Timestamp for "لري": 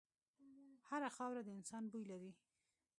2.11-2.31